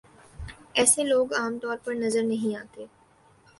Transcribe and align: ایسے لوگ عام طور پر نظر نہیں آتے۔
ایسے 0.73 1.03
لوگ 1.03 1.33
عام 1.33 1.59
طور 1.59 1.77
پر 1.83 1.93
نظر 1.95 2.23
نہیں 2.23 2.55
آتے۔ 2.55 2.85